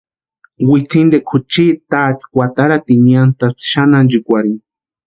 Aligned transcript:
Witsintikwa 0.69 1.35
juchi 1.41 1.65
taati 1.89 2.23
kwataratini 2.33 3.01
niantʼaspti 3.13 3.63
xani 3.71 3.93
ánchikwarhini. 3.99 4.61